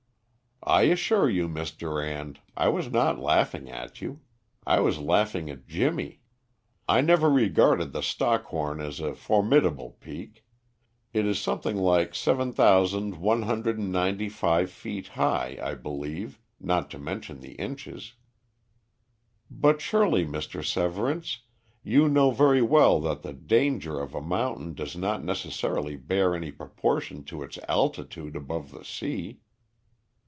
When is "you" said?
1.27-1.47, 3.99-4.19, 21.81-22.07